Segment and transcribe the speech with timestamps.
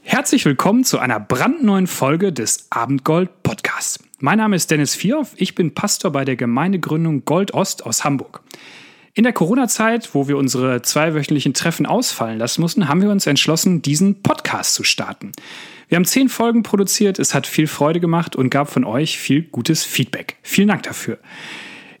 [0.00, 4.02] Herzlich willkommen zu einer brandneuen Folge des Abendgold Podcasts.
[4.18, 8.40] Mein Name ist Dennis Vierhoff, ich bin Pastor bei der Gemeindegründung Gold Ost aus Hamburg.
[9.12, 13.82] In der Corona-Zeit, wo wir unsere zweiwöchentlichen Treffen ausfallen lassen mussten, haben wir uns entschlossen,
[13.82, 15.32] diesen Podcast zu starten.
[15.88, 19.42] Wir haben zehn Folgen produziert, es hat viel Freude gemacht und gab von euch viel
[19.42, 20.36] gutes Feedback.
[20.42, 21.18] Vielen Dank dafür.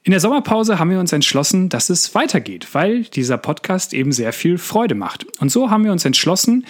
[0.02, 4.32] In der Sommerpause haben wir uns entschlossen, dass es weitergeht, weil dieser Podcast eben sehr
[4.34, 5.24] viel Freude macht.
[5.40, 6.66] Und so haben wir uns entschlossen,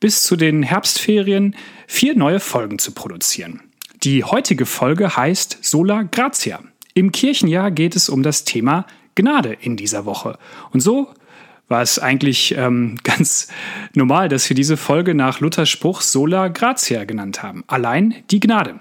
[0.00, 3.60] bis zu den Herbstferien vier neue Folgen zu produzieren.
[4.02, 6.60] Die heutige Folge heißt Sola Gratia.
[6.94, 10.38] Im Kirchenjahr geht es um das Thema Gnade in dieser Woche.
[10.70, 11.08] Und so
[11.68, 13.48] war es eigentlich ähm, ganz
[13.94, 17.64] normal, dass wir diese Folge nach Luthers Spruch Sola Gratia genannt haben.
[17.66, 18.80] Allein die Gnade.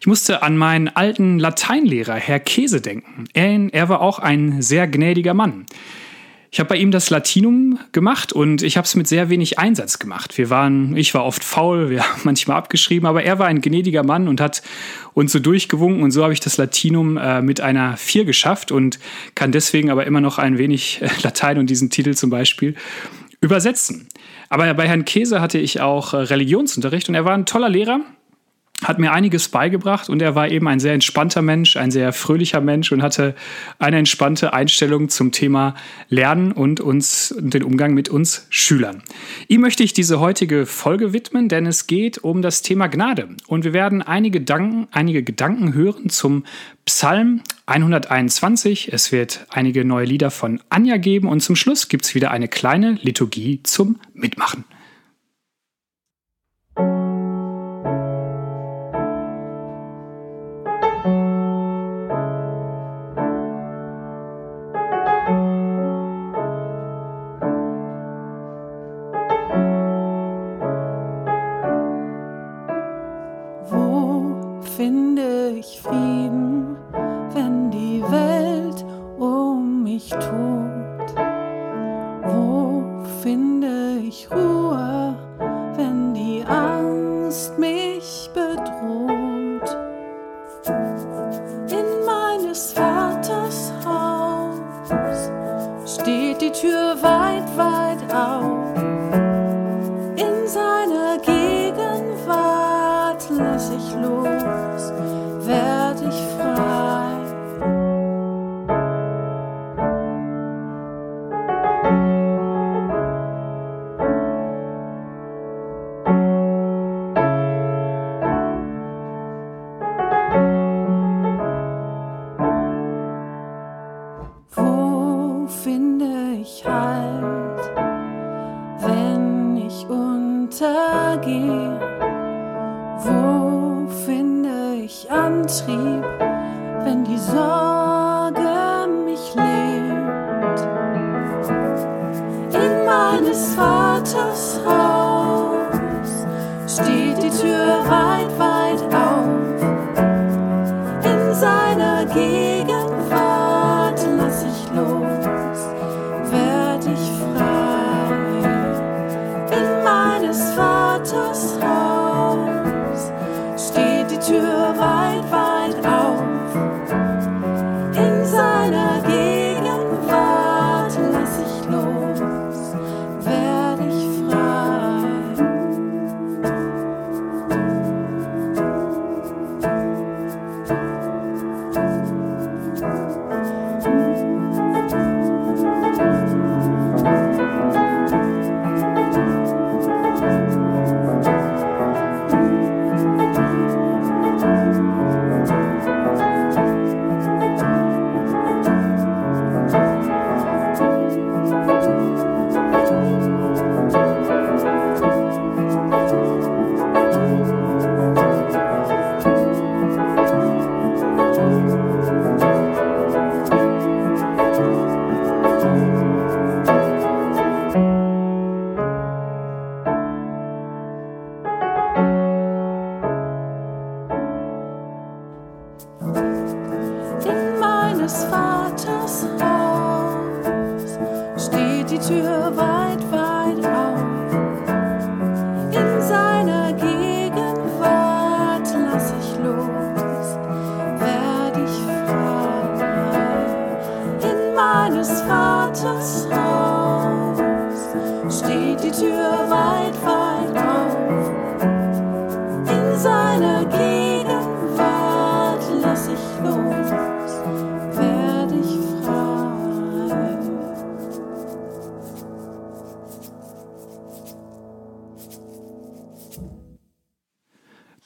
[0.00, 3.24] Ich musste an meinen alten Lateinlehrer, Herr Käse, denken.
[3.32, 5.66] Er, er war auch ein sehr gnädiger Mann.
[6.50, 9.98] Ich habe bei ihm das Latinum gemacht und ich habe es mit sehr wenig Einsatz
[9.98, 10.38] gemacht.
[10.38, 14.02] Wir waren, ich war oft faul, wir haben manchmal abgeschrieben, aber er war ein gnädiger
[14.02, 14.62] Mann und hat
[15.12, 18.98] uns so durchgewunken und so habe ich das Latinum äh, mit einer 4 geschafft und
[19.34, 22.74] kann deswegen aber immer noch ein wenig äh, Latein und diesen Titel zum Beispiel
[23.40, 24.08] übersetzen.
[24.48, 28.00] Aber bei Herrn Käse hatte ich auch äh, Religionsunterricht und er war ein toller Lehrer
[28.84, 32.60] hat mir einiges beigebracht und er war eben ein sehr entspannter Mensch, ein sehr fröhlicher
[32.60, 33.34] Mensch und hatte
[33.80, 35.74] eine entspannte Einstellung zum Thema
[36.08, 39.02] Lernen und uns den Umgang mit uns Schülern.
[39.48, 43.64] Ihm möchte ich diese heutige Folge widmen, denn es geht um das Thema Gnade und
[43.64, 46.44] wir werden einige Gedanken, einige Gedanken hören zum
[46.84, 48.92] Psalm 121.
[48.92, 52.46] Es wird einige neue Lieder von Anja geben und zum Schluss gibt es wieder eine
[52.46, 54.64] kleine Liturgie zum Mitmachen.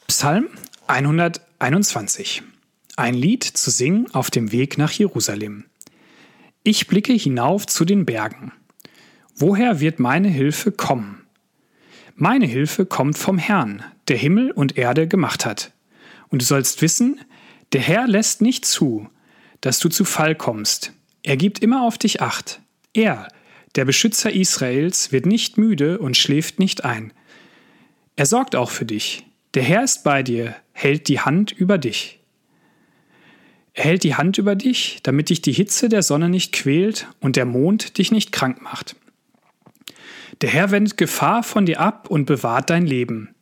[0.06, 0.48] Psalm
[0.86, 2.42] 121.
[2.96, 5.64] Ein Lied zu singen auf dem Weg nach Jerusalem.
[6.62, 8.52] Ich blicke hinauf zu den Bergen.
[9.34, 11.26] Woher wird meine Hilfe kommen?
[12.14, 15.72] Meine Hilfe kommt vom Herrn, der Himmel und Erde gemacht hat.
[16.28, 17.20] Und du sollst wissen,
[17.72, 19.08] der Herr lässt nicht zu,
[19.60, 20.92] dass du zu Fall kommst.
[21.22, 22.60] Er gibt immer auf dich acht.
[22.92, 23.28] Er,
[23.76, 27.12] der Beschützer Israels, wird nicht müde und schläft nicht ein.
[28.16, 29.26] Er sorgt auch für dich.
[29.54, 32.20] Der Herr ist bei dir, hält die Hand über dich.
[33.74, 37.36] Er hält die Hand über dich, damit dich die Hitze der Sonne nicht quält und
[37.36, 38.96] der Mond dich nicht krank macht.
[40.42, 43.34] Der Herr wendet Gefahr von dir ab und bewahrt dein Leben.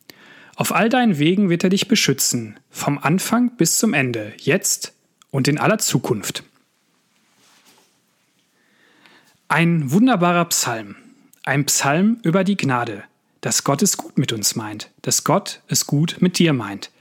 [0.55, 4.93] Auf all deinen Wegen wird er dich beschützen, vom Anfang bis zum Ende, jetzt
[5.31, 6.43] und in aller Zukunft.
[9.47, 10.95] Ein wunderbarer Psalm,
[11.43, 13.03] ein Psalm über die Gnade,
[13.41, 16.91] dass Gott es gut mit uns meint, dass Gott es gut mit dir meint.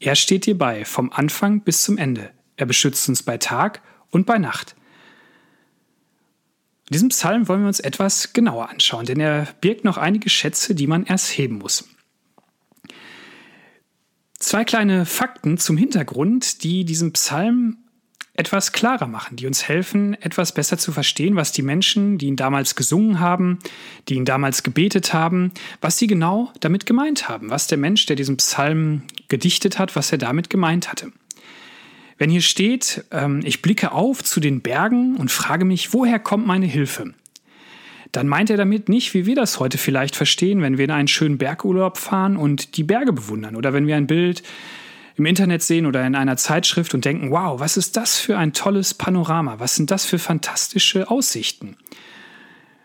[0.00, 2.30] Er steht dir bei, vom Anfang bis zum Ende.
[2.56, 4.76] Er beschützt uns bei Tag und bei Nacht.
[6.90, 10.86] Diesen Psalm wollen wir uns etwas genauer anschauen, denn er birgt noch einige Schätze, die
[10.86, 11.88] man erst heben muss.
[14.38, 17.78] Zwei kleine Fakten zum Hintergrund, die diesen Psalm
[18.38, 22.36] etwas klarer machen, die uns helfen, etwas besser zu verstehen, was die Menschen, die ihn
[22.36, 23.58] damals gesungen haben,
[24.08, 25.50] die ihn damals gebetet haben,
[25.80, 30.12] was sie genau damit gemeint haben, was der Mensch, der diesen Psalm gedichtet hat, was
[30.12, 31.10] er damit gemeint hatte.
[32.16, 36.46] Wenn hier steht, ähm, ich blicke auf zu den Bergen und frage mich, woher kommt
[36.46, 37.14] meine Hilfe?
[38.12, 41.08] Dann meint er damit nicht, wie wir das heute vielleicht verstehen, wenn wir in einen
[41.08, 44.44] schönen Bergurlaub fahren und die Berge bewundern oder wenn wir ein Bild
[45.18, 48.52] im Internet sehen oder in einer Zeitschrift und denken, wow, was ist das für ein
[48.52, 49.58] tolles Panorama?
[49.58, 51.76] Was sind das für fantastische Aussichten?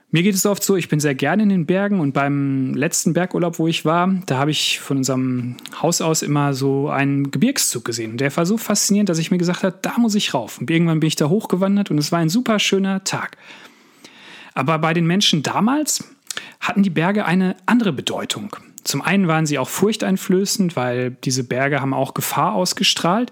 [0.10, 3.14] Mir geht es oft so, ich bin sehr gerne in den Bergen und beim letzten
[3.14, 7.86] Bergurlaub, wo ich war, da habe ich von unserem Haus aus immer so einen Gebirgszug
[7.86, 8.12] gesehen.
[8.12, 10.60] Und der war so faszinierend, dass ich mir gesagt habe, da muss ich rauf.
[10.60, 13.38] Und irgendwann bin ich da hochgewandert und es war ein super schöner Tag.
[14.54, 16.04] Aber bei den Menschen damals
[16.60, 18.56] hatten die Berge eine andere Bedeutung.
[18.84, 23.32] Zum einen waren sie auch furchteinflößend, weil diese Berge haben auch Gefahr ausgestrahlt.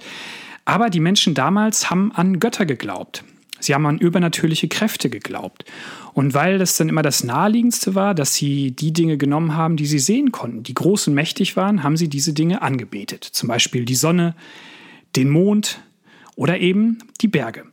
[0.66, 3.24] Aber die Menschen damals haben an Götter geglaubt.
[3.60, 5.66] Sie haben an übernatürliche Kräfte geglaubt.
[6.14, 9.86] Und weil das dann immer das Naheliegendste war, dass sie die Dinge genommen haben, die
[9.86, 13.24] sie sehen konnten, die groß und mächtig waren, haben sie diese Dinge angebetet.
[13.24, 14.36] Zum Beispiel die Sonne,
[15.16, 15.82] den Mond
[16.36, 17.71] oder eben die Berge.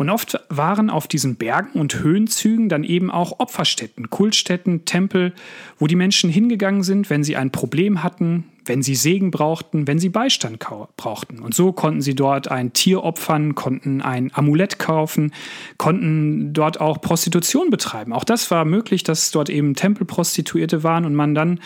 [0.00, 5.34] Und oft waren auf diesen Bergen und Höhenzügen dann eben auch Opferstätten, Kultstätten, Tempel,
[5.78, 9.98] wo die Menschen hingegangen sind, wenn sie ein Problem hatten, wenn sie Segen brauchten, wenn
[9.98, 10.58] sie Beistand
[10.96, 11.40] brauchten.
[11.40, 15.34] Und so konnten sie dort ein Tier opfern, konnten ein Amulett kaufen,
[15.76, 18.14] konnten dort auch Prostitution betreiben.
[18.14, 21.60] Auch das war möglich, dass dort eben Tempelprostituierte waren und man dann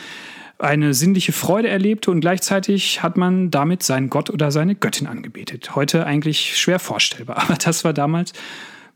[0.59, 5.75] eine sinnliche Freude erlebte und gleichzeitig hat man damit seinen Gott oder seine Göttin angebetet.
[5.75, 8.33] Heute eigentlich schwer vorstellbar, aber das war damals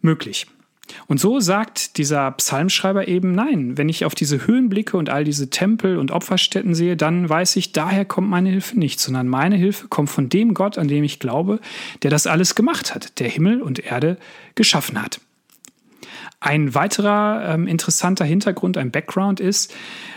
[0.01, 0.47] möglich.
[1.07, 5.23] Und so sagt dieser Psalmschreiber eben, nein, wenn ich auf diese Höhen blicke und all
[5.23, 9.57] diese Tempel und Opferstätten sehe, dann weiß ich, daher kommt meine Hilfe nicht, sondern meine
[9.57, 11.61] Hilfe kommt von dem Gott, an dem ich glaube,
[12.03, 14.17] der das alles gemacht hat, der Himmel und Erde
[14.55, 15.21] geschaffen hat.
[16.41, 19.75] Ein weiterer ähm, interessanter Hintergrund, ein Background ist,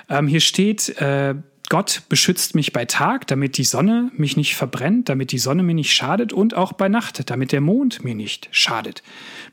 [0.09, 1.35] ähm, hier steht, äh,
[1.71, 5.73] Gott beschützt mich bei Tag, damit die Sonne mich nicht verbrennt, damit die Sonne mir
[5.73, 9.03] nicht schadet und auch bei Nacht, damit der Mond mir nicht schadet.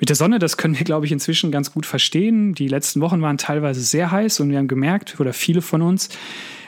[0.01, 2.55] Mit der Sonne, das können wir, glaube ich, inzwischen ganz gut verstehen.
[2.55, 6.09] Die letzten Wochen waren teilweise sehr heiß und wir haben gemerkt, oder viele von uns,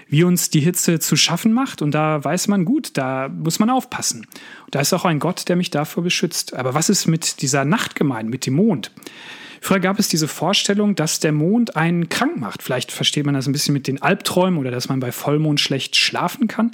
[0.07, 1.83] wie uns die Hitze zu schaffen macht.
[1.83, 4.28] Und da weiß man gut, da muss man aufpassen.
[4.66, 6.54] Und da ist auch ein Gott, der mich davor beschützt.
[6.54, 8.92] Aber was ist mit dieser Nacht gemeint, mit dem Mond?
[9.61, 12.62] Früher gab es diese Vorstellung, dass der Mond einen krank macht.
[12.62, 15.97] Vielleicht versteht man das ein bisschen mit den Albträumen oder dass man bei Vollmond schlecht
[15.97, 16.73] schlafen kann.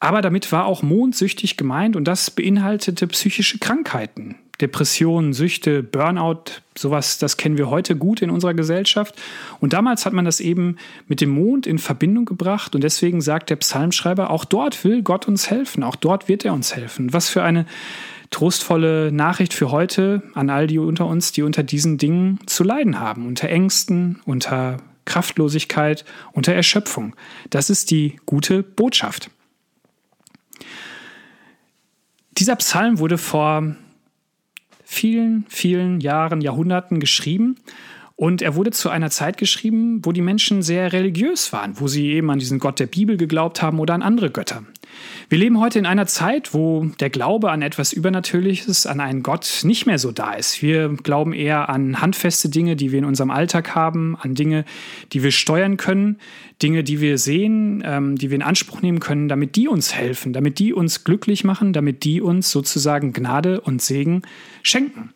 [0.00, 4.36] Aber damit war auch mondsüchtig gemeint und das beinhaltete psychische Krankheiten.
[4.60, 6.44] Depressionen, Süchte, Burnout,
[6.76, 9.14] sowas, das kennen wir heute gut in unserer Gesellschaft.
[9.58, 13.50] Und damals hat man das eben mit dem Mond in Verbindung gebracht und deswegen sagt
[13.50, 17.12] der Psalmschreiber, auch dort will Gott uns helfen, auch dort wird er uns helfen.
[17.12, 17.66] Was für eine
[18.30, 23.00] trostvolle Nachricht für heute an all die unter uns, die unter diesen Dingen zu leiden
[23.00, 27.16] haben, unter Ängsten, unter Kraftlosigkeit, unter Erschöpfung.
[27.50, 29.30] Das ist die gute Botschaft.
[32.38, 33.74] Dieser Psalm wurde vor
[34.84, 37.56] vielen, vielen Jahren, Jahrhunderten geschrieben
[38.20, 42.08] und er wurde zu einer Zeit geschrieben, wo die Menschen sehr religiös waren, wo sie
[42.08, 44.62] eben an diesen Gott der Bibel geglaubt haben oder an andere Götter.
[45.30, 49.60] Wir leben heute in einer Zeit, wo der Glaube an etwas Übernatürliches, an einen Gott
[49.62, 50.60] nicht mehr so da ist.
[50.60, 54.66] Wir glauben eher an handfeste Dinge, die wir in unserem Alltag haben, an Dinge,
[55.14, 56.18] die wir steuern können,
[56.62, 60.34] Dinge, die wir sehen, ähm, die wir in Anspruch nehmen können, damit die uns helfen,
[60.34, 64.20] damit die uns glücklich machen, damit die uns sozusagen Gnade und Segen
[64.62, 65.08] schenken.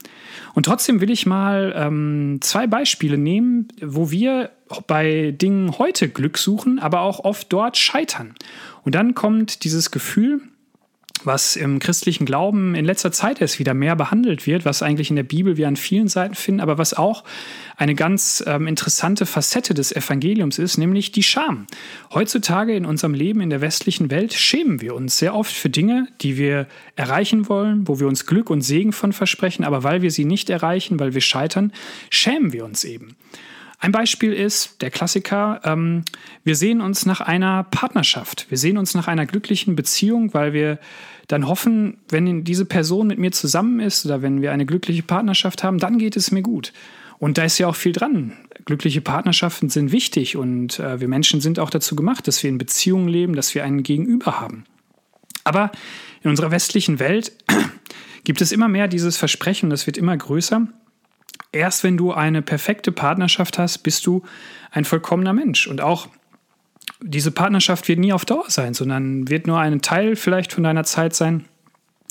[0.55, 4.51] Und trotzdem will ich mal ähm, zwei Beispiele nehmen, wo wir
[4.87, 8.35] bei Dingen heute Glück suchen, aber auch oft dort scheitern.
[8.85, 10.41] Und dann kommt dieses Gefühl,
[11.27, 15.17] was im christlichen Glauben in letzter Zeit erst wieder mehr behandelt wird, was eigentlich in
[15.17, 17.25] der Bibel wir an vielen Seiten finden, aber was auch
[17.77, 21.67] eine ganz ähm, interessante Facette des Evangeliums ist, nämlich die Scham.
[22.13, 26.09] Heutzutage in unserem Leben in der westlichen Welt schämen wir uns sehr oft für Dinge,
[26.21, 26.67] die wir
[26.97, 30.51] erreichen wollen, wo wir uns Glück und Segen von versprechen, aber weil wir sie nicht
[30.51, 31.73] erreichen, weil wir scheitern,
[32.11, 33.17] schämen wir uns eben.
[33.85, 36.07] Ein Beispiel ist der Klassiker, ähm,
[36.43, 40.79] wir sehen uns nach einer Partnerschaft, wir sehen uns nach einer glücklichen Beziehung, weil wir
[41.29, 45.63] dann hoffen, wenn diese Person mit mir zusammen ist oder wenn wir eine glückliche Partnerschaft
[45.63, 46.73] haben, dann geht es mir gut.
[47.19, 48.33] Und da ist ja auch viel dran.
[48.65, 52.57] Glückliche Partnerschaften sind wichtig und äh, wir Menschen sind auch dazu gemacht, dass wir in
[52.57, 54.65] Beziehungen leben, dass wir einen Gegenüber haben.
[55.45, 55.71] Aber
[56.23, 57.33] in unserer westlichen Welt
[58.25, 60.69] gibt es immer mehr dieses Versprechen, das wird immer größer,
[61.55, 64.23] erst wenn du eine perfekte Partnerschaft hast, bist du
[64.71, 65.67] ein vollkommener Mensch.
[65.67, 66.09] Und auch
[67.01, 70.85] diese Partnerschaft wird nie auf Dauer sein, sondern wird nur ein Teil vielleicht von deiner
[70.85, 71.45] Zeit sein.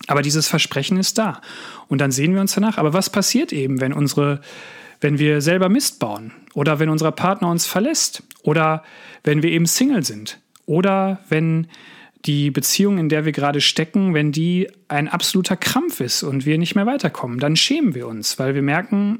[0.07, 1.41] Aber dieses Versprechen ist da.
[1.87, 2.77] Und dann sehen wir uns danach.
[2.77, 4.41] Aber was passiert eben, wenn unsere,
[5.01, 6.33] wenn wir selber Mist bauen?
[6.53, 8.23] Oder wenn unser Partner uns verlässt?
[8.43, 8.83] Oder
[9.23, 10.39] wenn wir eben Single sind?
[10.65, 11.67] Oder wenn
[12.25, 16.57] die Beziehung, in der wir gerade stecken, wenn die ein absoluter Krampf ist und wir
[16.57, 19.19] nicht mehr weiterkommen, dann schämen wir uns, weil wir merken,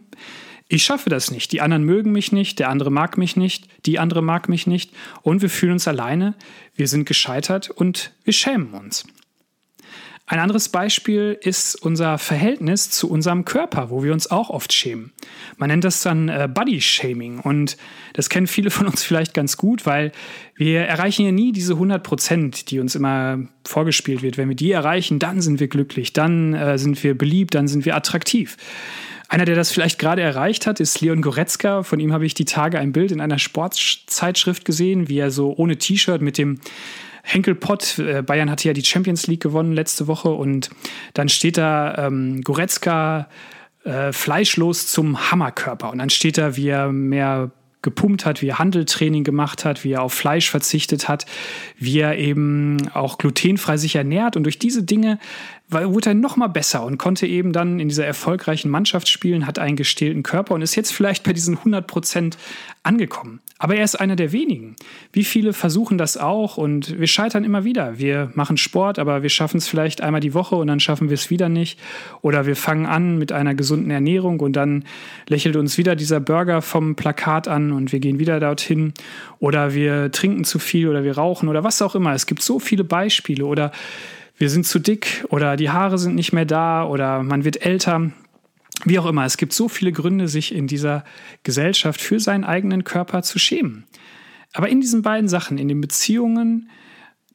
[0.69, 1.51] ich schaffe das nicht.
[1.51, 4.91] Die anderen mögen mich nicht, der andere mag mich nicht, die andere mag mich nicht
[5.21, 6.35] und wir fühlen uns alleine,
[6.75, 9.05] wir sind gescheitert und wir schämen uns.
[10.25, 15.11] Ein anderes Beispiel ist unser Verhältnis zu unserem Körper, wo wir uns auch oft schämen.
[15.57, 17.75] Man nennt das dann äh, Body Shaming und
[18.13, 20.13] das kennen viele von uns vielleicht ganz gut, weil
[20.55, 24.37] wir erreichen ja nie diese 100 Prozent, die uns immer vorgespielt wird.
[24.37, 27.83] Wenn wir die erreichen, dann sind wir glücklich, dann äh, sind wir beliebt, dann sind
[27.83, 28.55] wir attraktiv.
[29.27, 31.83] Einer, der das vielleicht gerade erreicht hat, ist Leon Goretzka.
[31.83, 35.53] Von ihm habe ich die Tage ein Bild in einer Sportzeitschrift gesehen, wie er so
[35.57, 36.59] ohne T-Shirt mit dem
[37.23, 40.69] Henkel Pott, äh, Bayern hatte ja die Champions League gewonnen letzte Woche und
[41.13, 43.29] dann steht da ähm, Goretzka
[43.85, 47.51] äh, fleischlos zum Hammerkörper und dann steht da, wie er mehr
[47.81, 51.25] gepumpt hat, wie er Handeltraining gemacht hat, wie er auf Fleisch verzichtet hat,
[51.77, 54.35] wie er eben auch glutenfrei sich ernährt.
[54.35, 55.19] Und durch diese Dinge
[55.69, 59.59] wurde er noch mal besser und konnte eben dann in dieser erfolgreichen Mannschaft spielen, hat
[59.59, 62.37] einen gestählten Körper und ist jetzt vielleicht bei diesen 100 Prozent
[62.83, 63.39] angekommen.
[63.59, 64.75] Aber er ist einer der wenigen.
[65.13, 67.97] Wie viele versuchen das auch und wir scheitern immer wieder.
[67.97, 71.13] Wir machen Sport, aber wir schaffen es vielleicht einmal die Woche und dann schaffen wir
[71.13, 71.79] es wieder nicht.
[72.21, 74.83] Oder wir fangen an mit einer gesunden Ernährung und dann
[75.29, 78.93] lächelt uns wieder dieser Burger vom Plakat an und wir gehen wieder dorthin.
[79.39, 82.13] Oder wir trinken zu viel oder wir rauchen oder was auch immer.
[82.13, 83.45] Es gibt so viele Beispiele.
[83.45, 83.71] Oder
[84.37, 88.11] wir sind zu dick oder die Haare sind nicht mehr da oder man wird älter.
[88.85, 91.03] Wie auch immer, es gibt so viele Gründe, sich in dieser
[91.43, 93.85] Gesellschaft für seinen eigenen Körper zu schämen.
[94.53, 96.69] Aber in diesen beiden Sachen, in den Beziehungen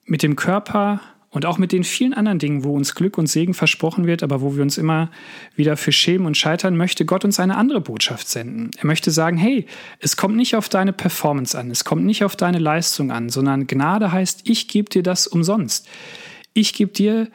[0.05, 1.01] mit dem Körper
[1.31, 4.41] und auch mit den vielen anderen Dingen, wo uns Glück und Segen versprochen wird, aber
[4.41, 5.11] wo wir uns immer
[5.57, 8.71] wieder für schämen und scheitern, möchte Gott uns eine andere Botschaft senden.
[8.79, 9.67] Er möchte sagen, hey,
[10.01, 13.67] es kommt nicht auf deine Performance an, es kommt nicht auf deine Leistung an, sondern
[13.67, 15.87] Gnade heißt, ich gebe dir das umsonst.
[16.55, 17.29] Ich gebe dir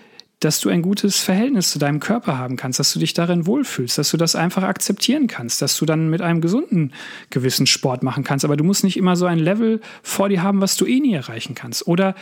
[0.43, 3.97] dass du ein gutes Verhältnis zu deinem Körper haben kannst, dass du dich darin wohlfühlst,
[3.97, 6.91] dass du das einfach akzeptieren kannst, dass du dann mit einem gesunden
[7.29, 8.43] gewissen Sport machen kannst.
[8.43, 11.13] Aber du musst nicht immer so ein Level vor dir haben, was du eh nie
[11.13, 11.87] erreichen kannst.
[11.87, 12.15] Oder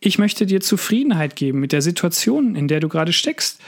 [0.00, 3.60] ich möchte dir Zufriedenheit geben mit der Situation, in der du gerade steckst.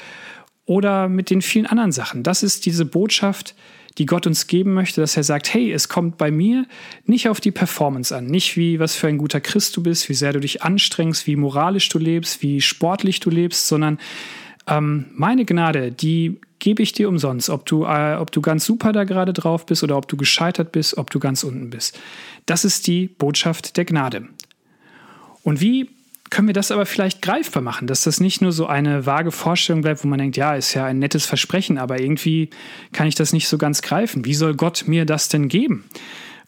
[0.71, 2.23] Oder mit den vielen anderen Sachen.
[2.23, 3.57] Das ist diese Botschaft,
[3.99, 6.65] die Gott uns geben möchte, dass er sagt, hey, es kommt bei mir
[7.07, 10.15] nicht auf die Performance an, nicht wie was für ein guter Christ du bist, wie
[10.15, 13.99] sehr du dich anstrengst, wie moralisch du lebst, wie sportlich du lebst, sondern
[14.69, 18.93] ähm, meine Gnade, die gebe ich dir umsonst, ob du, äh, ob du ganz super
[18.93, 21.99] da gerade drauf bist oder ob du gescheitert bist, ob du ganz unten bist.
[22.47, 24.29] Das ist die Botschaft der Gnade.
[25.43, 25.91] Und wie
[26.31, 29.83] können wir das aber vielleicht greifbar machen, dass das nicht nur so eine vage Vorstellung
[29.83, 32.51] bleibt, wo man denkt, ja, ist ja ein nettes Versprechen, aber irgendwie
[32.93, 34.25] kann ich das nicht so ganz greifen.
[34.25, 35.85] Wie soll Gott mir das denn geben?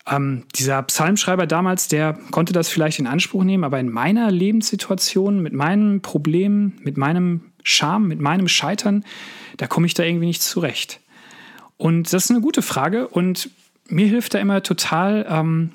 [0.09, 5.41] Ähm, dieser Psalmschreiber damals, der konnte das vielleicht in Anspruch nehmen, aber in meiner Lebenssituation,
[5.41, 9.05] mit meinen Problemen, mit meinem Scham, mit meinem Scheitern,
[9.57, 11.01] da komme ich da irgendwie nicht zurecht.
[11.77, 13.51] Und das ist eine gute Frage und
[13.89, 15.71] mir hilft da immer total, ähm,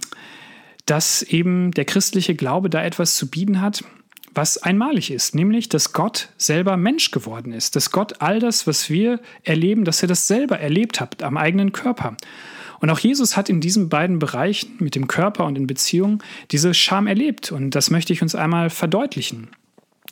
[0.85, 3.83] dass eben der christliche Glaube da etwas zu bieten hat,
[4.37, 8.89] was einmalig ist, nämlich, dass Gott selber Mensch geworden ist, dass Gott all das, was
[8.89, 12.15] wir erleben, dass er das selber erlebt hat am eigenen Körper.
[12.79, 16.19] Und auch Jesus hat in diesen beiden Bereichen, mit dem Körper und in Beziehungen,
[16.51, 17.51] diese Scham erlebt.
[17.51, 19.49] Und das möchte ich uns einmal verdeutlichen.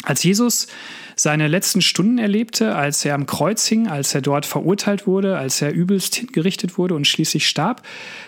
[0.03, 0.67] Als Jesus
[1.15, 5.62] seine letzten Stunden erlebte, als er am Kreuz hing, als er dort verurteilt wurde, als
[5.62, 7.84] er übelst hingerichtet wurde und schließlich starb,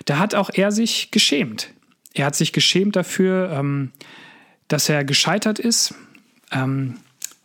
[0.05, 1.69] da hat auch er sich geschämt.
[2.13, 3.91] Er hat sich geschämt dafür, ähm,
[4.67, 5.93] dass er gescheitert ist,
[6.51, 6.97] ähm,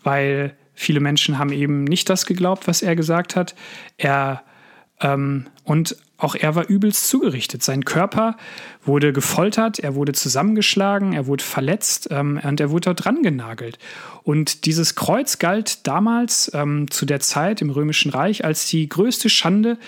[0.03, 3.55] weil viele Menschen haben eben nicht das geglaubt, was er gesagt hat.
[3.99, 4.43] Er
[5.01, 7.63] ähm, und auch er war übelst zugerichtet.
[7.65, 8.37] Sein Körper
[8.85, 13.79] wurde gefoltert, er wurde zusammengeschlagen, er wurde verletzt ähm, und er wurde dort dran genagelt.
[14.23, 19.29] Und dieses Kreuz galt damals ähm, zu der Zeit im Römischen Reich als die größte
[19.29, 19.79] Schande,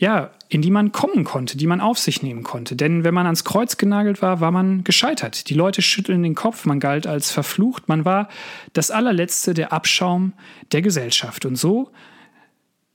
[0.00, 2.74] ja, in die man kommen konnte, die man auf sich nehmen konnte.
[2.74, 5.50] Denn wenn man ans Kreuz genagelt war, war man gescheitert.
[5.50, 8.28] Die Leute schütteln den Kopf, man galt als verflucht, man war
[8.72, 10.32] das allerletzte, der Abschaum
[10.72, 11.44] der Gesellschaft.
[11.44, 11.90] Und so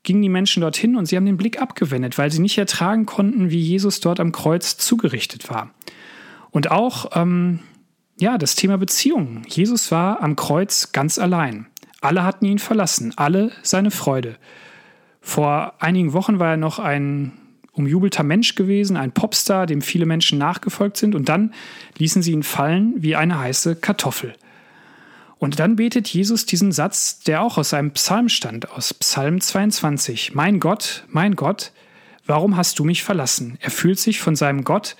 [0.01, 3.51] gingen die Menschen dorthin und sie haben den Blick abgewendet, weil sie nicht ertragen konnten,
[3.51, 5.75] wie Jesus dort am Kreuz zugerichtet war.
[6.49, 7.59] Und auch ähm,
[8.17, 9.45] ja, das Thema Beziehungen.
[9.47, 11.67] Jesus war am Kreuz ganz allein.
[12.01, 14.37] Alle hatten ihn verlassen, alle seine Freude.
[15.25, 17.31] Vor einigen Wochen war er noch ein
[17.71, 21.51] umjubelter Mensch gewesen, ein Popstar, dem viele Menschen nachgefolgt sind, und dann
[21.97, 24.35] ließen sie ihn fallen wie eine heiße Kartoffel.
[25.39, 30.35] Und dann betet Jesus diesen Satz, der auch aus einem Psalm stand, aus Psalm 22.
[30.35, 31.71] Mein Gott, mein Gott,
[32.27, 33.57] warum hast du mich verlassen?
[33.61, 34.95] Er fühlt sich von seinem Gott,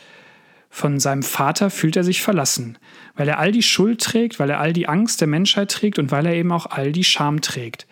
[0.71, 2.79] von seinem Vater fühlt er sich verlassen,
[3.15, 6.09] weil er all die Schuld trägt, weil er all die Angst der Menschheit trägt und
[6.11, 7.85] weil er eben auch all die Scham trägt.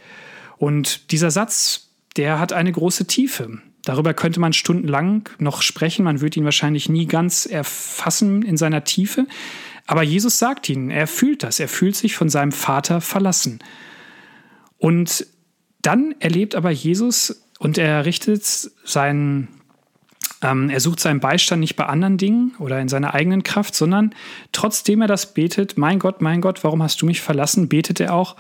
[0.57, 3.59] Und dieser Satz, der hat eine große Tiefe.
[3.83, 8.83] Darüber könnte man stundenlang noch sprechen, man würde ihn wahrscheinlich nie ganz erfassen in seiner
[8.83, 9.27] Tiefe.
[9.85, 13.59] Aber Jesus sagt ihnen, er fühlt das, er fühlt sich von seinem Vater verlassen.
[14.77, 15.27] Und
[15.81, 19.49] dann erlebt aber Jesus und er richtet seinen,
[20.41, 24.15] ähm, er sucht seinen Beistand nicht bei anderen Dingen oder in seiner eigenen Kraft, sondern
[24.53, 28.13] trotzdem er das betet, mein Gott, mein Gott, warum hast du mich verlassen, betet er
[28.13, 28.37] auch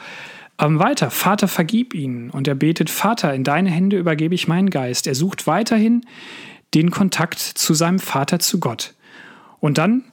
[0.59, 2.29] ähm, weiter, Vater, vergib ihnen.
[2.29, 5.07] Und er betet, Vater, in deine Hände übergebe ich meinen Geist.
[5.07, 6.05] Er sucht weiterhin
[6.73, 8.93] den Kontakt zu seinem Vater, zu Gott.
[9.59, 10.03] Und dann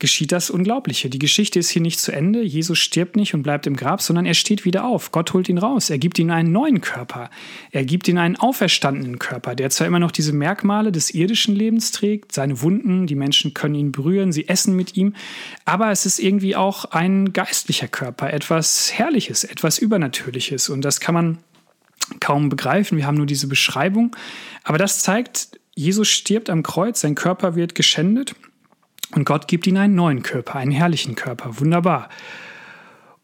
[0.00, 1.08] geschieht das Unglaubliche.
[1.08, 2.42] Die Geschichte ist hier nicht zu Ende.
[2.42, 5.12] Jesus stirbt nicht und bleibt im Grab, sondern er steht wieder auf.
[5.12, 5.88] Gott holt ihn raus.
[5.88, 7.30] Er gibt ihm einen neuen Körper.
[7.70, 11.92] Er gibt ihm einen auferstandenen Körper, der zwar immer noch diese Merkmale des irdischen Lebens
[11.92, 15.14] trägt, seine Wunden, die Menschen können ihn berühren, sie essen mit ihm,
[15.64, 20.70] aber es ist irgendwie auch ein geistlicher Körper, etwas Herrliches, etwas Übernatürliches.
[20.70, 21.38] Und das kann man
[22.20, 22.98] kaum begreifen.
[22.98, 24.14] Wir haben nur diese Beschreibung.
[24.64, 28.34] Aber das zeigt, Jesus stirbt am Kreuz, sein Körper wird geschändet
[29.14, 31.60] und Gott gibt ihm einen neuen Körper, einen herrlichen Körper.
[31.60, 32.08] Wunderbar.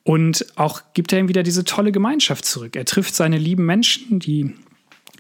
[0.03, 2.77] Und auch gibt er ihm wieder diese tolle Gemeinschaft zurück.
[2.77, 4.55] Er trifft seine lieben Menschen, die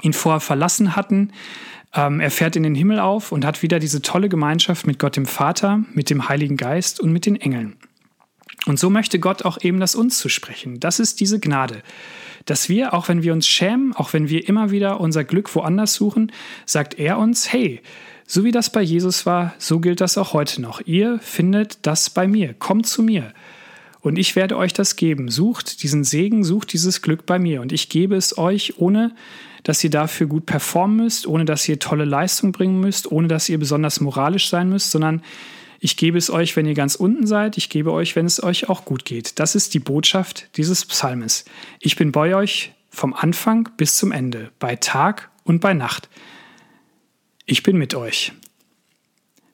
[0.02, 1.32] ihn vorher verlassen hatten.
[1.94, 5.16] Ähm, er fährt in den Himmel auf und hat wieder diese tolle Gemeinschaft mit Gott
[5.16, 7.76] dem Vater, mit dem Heiligen Geist und mit den Engeln.
[8.66, 10.80] Und so möchte Gott auch eben das uns zu sprechen.
[10.80, 11.82] Das ist diese Gnade,
[12.44, 15.94] dass wir, auch wenn wir uns schämen, auch wenn wir immer wieder unser Glück woanders
[15.94, 16.32] suchen,
[16.66, 17.80] sagt er uns, hey,
[18.32, 20.80] so wie das bei Jesus war, so gilt das auch heute noch.
[20.86, 22.54] Ihr findet das bei mir.
[22.54, 23.32] Kommt zu mir.
[24.02, 25.32] Und ich werde euch das geben.
[25.32, 27.60] Sucht diesen Segen, sucht dieses Glück bei mir.
[27.60, 29.10] Und ich gebe es euch, ohne
[29.64, 33.48] dass ihr dafür gut performen müsst, ohne dass ihr tolle Leistung bringen müsst, ohne dass
[33.48, 35.22] ihr besonders moralisch sein müsst, sondern
[35.80, 37.58] ich gebe es euch, wenn ihr ganz unten seid.
[37.58, 39.40] Ich gebe euch, wenn es euch auch gut geht.
[39.40, 41.46] Das ist die Botschaft dieses Psalmes.
[41.80, 46.08] Ich bin bei euch vom Anfang bis zum Ende, bei Tag und bei Nacht
[47.46, 48.32] ich bin mit euch.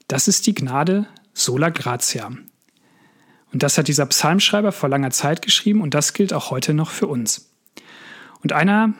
[0.09, 2.31] Das ist die Gnade sola gratia.
[3.53, 6.90] Und das hat dieser Psalmschreiber vor langer Zeit geschrieben und das gilt auch heute noch
[6.90, 7.51] für uns.
[8.42, 8.94] Und einer,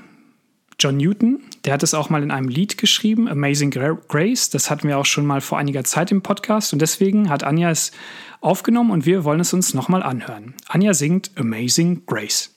[0.79, 4.51] John Newton, der hat es auch mal in einem Lied geschrieben, Amazing Grace.
[4.51, 7.71] Das hatten wir auch schon mal vor einiger Zeit im Podcast und deswegen hat Anja
[7.71, 7.93] es
[8.41, 10.55] aufgenommen und wir wollen es uns nochmal anhören.
[10.69, 12.56] Anja singt Amazing Grace.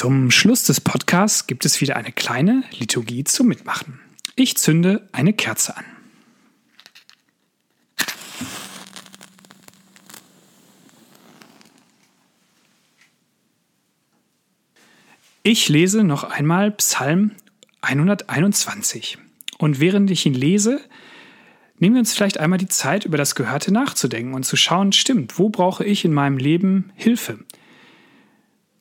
[0.00, 3.98] Zum Schluss des Podcasts gibt es wieder eine kleine Liturgie zum Mitmachen.
[4.36, 5.84] Ich zünde eine Kerze an.
[15.42, 17.32] Ich lese noch einmal Psalm
[17.80, 19.18] 121.
[19.58, 20.80] Und während ich ihn lese,
[21.80, 25.40] nehmen wir uns vielleicht einmal die Zeit, über das Gehörte nachzudenken und zu schauen, stimmt,
[25.40, 27.40] wo brauche ich in meinem Leben Hilfe?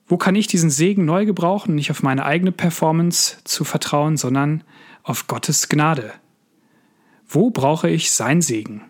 [0.08, 4.64] Wo kann ich diesen Segen neu gebrauchen, nicht auf meine eigene Performance zu vertrauen, sondern
[5.04, 6.14] auf Gottes Gnade?
[7.28, 8.84] Wo brauche ich sein Segen?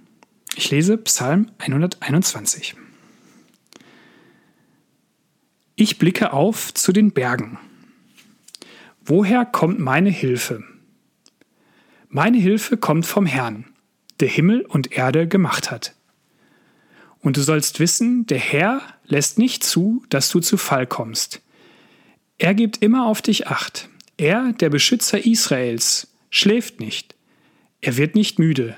[0.56, 2.76] Ich lese Psalm 121.
[5.76, 7.58] Ich blicke auf zu den Bergen.
[9.04, 10.64] Woher kommt meine Hilfe?
[12.10, 13.66] Meine Hilfe kommt vom Herrn,
[14.20, 15.96] der Himmel und Erde gemacht hat.
[17.20, 21.42] Und du sollst wissen, der Herr lässt nicht zu, dass du zu Fall kommst.
[22.38, 23.90] Er gibt immer auf dich acht.
[24.18, 27.16] Er, der Beschützer Israels, schläft nicht.
[27.82, 28.76] Er wird nicht müde.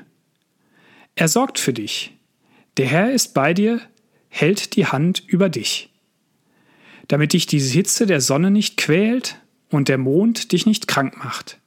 [1.16, 2.14] Er sorgt für dich.
[2.78, 3.82] Der Herr ist bei dir,
[4.30, 5.90] hält die Hand über dich.
[7.08, 11.60] Damit dich diese Hitze der Sonne nicht quält und der Mond dich nicht krank macht.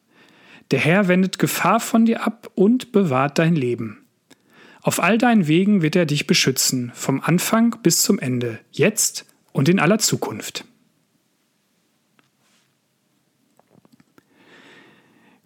[0.71, 4.02] Der Herr wendet Gefahr von dir ab und bewahrt dein Leben.
[4.83, 9.69] Auf all deinen Wegen wird er dich beschützen, vom Anfang bis zum Ende, jetzt und
[9.69, 10.65] in aller Zukunft.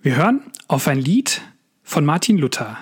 [0.01, 1.43] Wir hören auf ein Lied
[1.83, 2.79] von Martin Luther.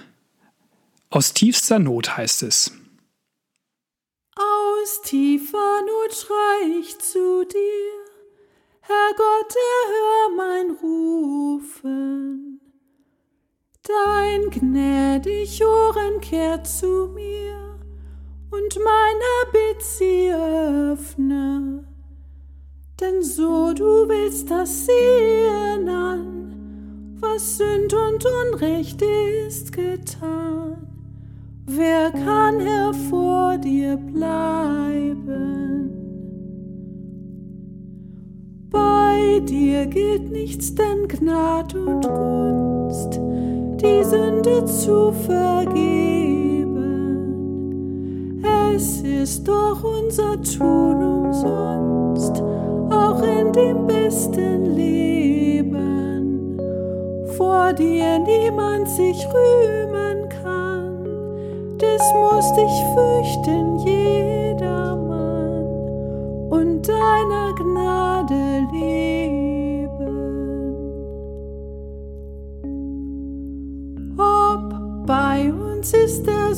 [1.10, 2.72] Aus tiefster Not heißt es.
[4.36, 8.04] Aus tiefer Not schrei ich zu dir
[8.86, 12.60] Herr Gott, erhör mein Rufen.
[13.86, 17.76] Dein gnädig Ohren kehrt zu mir
[18.50, 21.84] und meiner Bitt sie öffne.
[22.98, 30.88] Denn so du willst das sehen an, was Sünd und Unrecht ist getan.
[31.66, 35.44] Wer kann Herr vor dir bleiben?
[38.70, 42.33] Bei dir gilt nichts, denn Gnad und Gunst,
[44.04, 46.74] Sünde zu vergeben.
[48.74, 52.42] Es ist doch unser Tun umsonst,
[52.90, 56.58] auch in dem besten Leben.
[57.36, 61.04] Vor dir niemand sich rühmen kann,
[61.78, 65.66] des muss dich fürchten jedermann
[66.50, 68.13] und deiner Gnade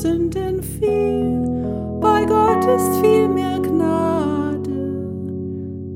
[0.07, 1.43] Sünden viel,
[2.01, 4.61] bei Gott ist viel mehr Gnade.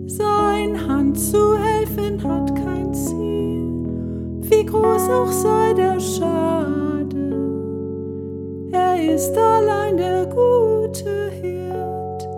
[0.06, 3.70] Sein Hand zu helfen hat kein Ziel,
[4.50, 7.28] wie groß auch sei der Schade.
[8.72, 12.28] Er ist allein der gute Hirt,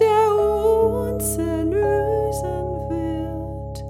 [0.00, 3.84] der uns erlösen wird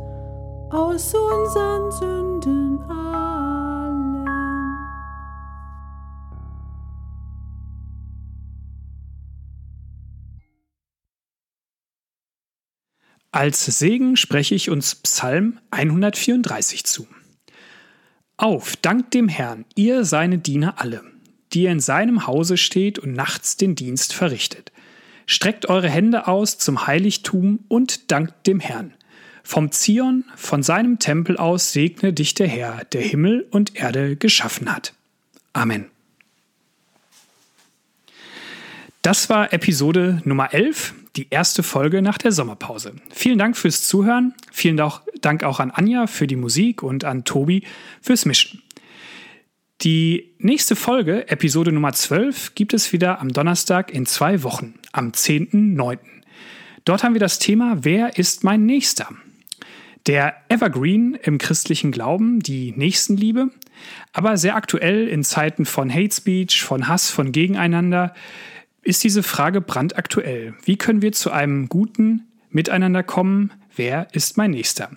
[0.70, 3.05] aus unseren Sünden allen.
[13.36, 17.06] Als Segen spreche ich uns Psalm 134 zu.
[18.38, 21.04] Auf, dankt dem Herrn, ihr seine Diener alle,
[21.52, 24.72] die ihr in seinem Hause steht und nachts den Dienst verrichtet.
[25.26, 28.94] Streckt eure Hände aus zum Heiligtum und dankt dem Herrn.
[29.42, 34.74] Vom Zion, von seinem Tempel aus segne dich der Herr, der Himmel und Erde geschaffen
[34.74, 34.94] hat.
[35.52, 35.90] Amen.
[39.02, 42.94] Das war Episode Nummer 11, die erste Folge nach der Sommerpause.
[43.10, 44.34] Vielen Dank fürs Zuhören.
[44.52, 44.76] Vielen
[45.20, 47.64] Dank auch an Anja für die Musik und an Tobi
[48.02, 48.62] fürs Mischen.
[49.82, 55.10] Die nächste Folge, Episode Nummer 12, gibt es wieder am Donnerstag in zwei Wochen, am
[55.10, 55.98] 10.9.
[56.84, 59.08] Dort haben wir das Thema Wer ist mein Nächster?
[60.06, 63.50] Der Evergreen im christlichen Glauben, die Nächstenliebe,
[64.12, 68.14] aber sehr aktuell in Zeiten von Hate Speech, von Hass, von Gegeneinander,
[68.86, 70.54] ist diese Frage brandaktuell.
[70.64, 73.52] Wie können wir zu einem guten Miteinander kommen?
[73.74, 74.90] Wer ist mein Nächster?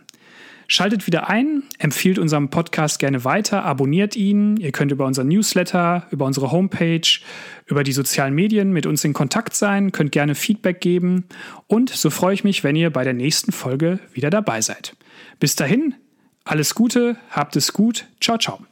[0.68, 4.58] Schaltet wieder ein, empfiehlt unseren Podcast gerne weiter, abonniert ihn.
[4.58, 7.20] Ihr könnt über unseren Newsletter, über unsere Homepage,
[7.66, 11.26] über die sozialen Medien mit uns in Kontakt sein, könnt gerne Feedback geben
[11.66, 14.96] und so freue ich mich, wenn ihr bei der nächsten Folge wieder dabei seid.
[15.40, 15.96] Bis dahin,
[16.44, 18.69] alles Gute, habt es gut, ciao, ciao.